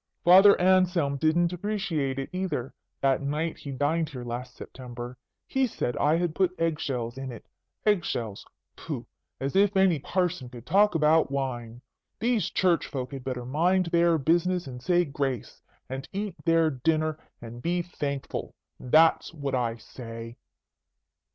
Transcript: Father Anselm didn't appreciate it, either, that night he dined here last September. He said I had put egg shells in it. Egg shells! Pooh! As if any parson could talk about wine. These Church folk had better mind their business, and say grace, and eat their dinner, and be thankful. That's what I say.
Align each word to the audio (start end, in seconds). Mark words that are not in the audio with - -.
Father 0.23 0.59
Anselm 0.59 1.17
didn't 1.17 1.53
appreciate 1.53 2.17
it, 2.17 2.29
either, 2.33 2.73
that 3.01 3.21
night 3.21 3.59
he 3.59 3.69
dined 3.69 4.09
here 4.09 4.23
last 4.23 4.55
September. 4.55 5.15
He 5.45 5.67
said 5.67 5.95
I 5.97 6.17
had 6.17 6.33
put 6.33 6.55
egg 6.59 6.79
shells 6.79 7.19
in 7.19 7.31
it. 7.31 7.45
Egg 7.85 8.03
shells! 8.03 8.43
Pooh! 8.75 9.05
As 9.39 9.55
if 9.55 9.77
any 9.77 9.99
parson 9.99 10.49
could 10.49 10.65
talk 10.65 10.95
about 10.95 11.29
wine. 11.29 11.83
These 12.19 12.49
Church 12.49 12.87
folk 12.87 13.11
had 13.13 13.23
better 13.23 13.45
mind 13.45 13.89
their 13.91 14.17
business, 14.17 14.65
and 14.65 14.81
say 14.81 15.05
grace, 15.05 15.61
and 15.87 16.09
eat 16.11 16.33
their 16.45 16.71
dinner, 16.71 17.19
and 17.39 17.61
be 17.61 17.83
thankful. 17.83 18.55
That's 18.79 19.31
what 19.35 19.53
I 19.53 19.77
say. 19.77 20.35